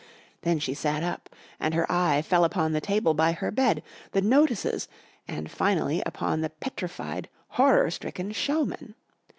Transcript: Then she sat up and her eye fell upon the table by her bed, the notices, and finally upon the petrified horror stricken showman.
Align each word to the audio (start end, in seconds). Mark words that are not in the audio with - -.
Then 0.41 0.57
she 0.57 0.73
sat 0.73 1.03
up 1.03 1.29
and 1.59 1.75
her 1.75 1.85
eye 1.87 2.23
fell 2.23 2.43
upon 2.43 2.73
the 2.73 2.81
table 2.81 3.13
by 3.13 3.33
her 3.33 3.51
bed, 3.51 3.83
the 4.13 4.21
notices, 4.23 4.87
and 5.27 5.51
finally 5.51 6.01
upon 6.07 6.41
the 6.41 6.49
petrified 6.49 7.29
horror 7.49 7.91
stricken 7.91 8.31
showman. 8.31 8.95